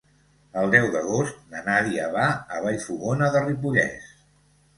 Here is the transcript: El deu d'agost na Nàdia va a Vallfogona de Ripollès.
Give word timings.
El 0.61 0.69
deu 0.75 0.87
d'agost 0.95 1.43
na 1.51 1.61
Nàdia 1.67 2.07
va 2.15 2.25
a 2.57 2.63
Vallfogona 2.65 3.29
de 3.37 3.45
Ripollès. 3.45 4.11